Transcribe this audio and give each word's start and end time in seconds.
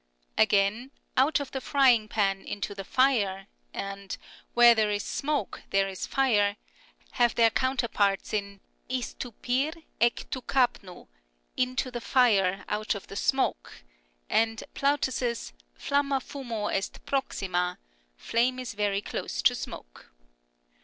Again," 0.35 0.89
Out 1.15 1.39
of 1.39 1.51
the 1.51 1.61
frying 1.61 2.07
pan 2.07 2.41
into 2.41 2.73
the 2.73 2.83
fire" 2.83 3.45
and" 3.71 4.17
Where 4.55 4.73
there 4.73 4.89
is 4.89 5.03
smoke 5.03 5.61
there 5.69 5.87
is 5.87 6.07
fire" 6.07 6.57
have 7.21 7.35
their 7.35 7.51
counterparts 7.51 8.33
in 8.33 8.61
eh 8.89 9.03
to 9.19 9.31
irvp 9.33 9.83
Ik 9.99 10.25
Tov 10.31 10.47
Ka 10.47 10.65
jTvov(" 10.65 11.07
Into 11.55 11.91
the 11.91 12.01
fire 12.01 12.65
out 12.67 12.95
of 12.95 13.05
the 13.09 13.15
smoke") 13.15 13.83
and 14.27 14.63
Plautus's" 14.73 15.53
Flamma 15.79 16.19
fumo 16.19 16.73
est 16.75 17.05
proxima 17.05 17.77
"("Flame 18.17 18.57
is 18.57 18.73
very 18.73 19.03
clcee 19.03 19.43
to 19.43 19.53
smoke 19.53 20.09